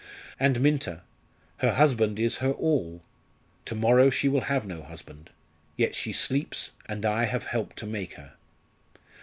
[0.39, 1.03] And Minta
[1.57, 3.03] her husband is her all
[3.65, 5.29] to morrow she will have no husband;
[5.77, 8.33] yet she sleeps, and I have helped to make her.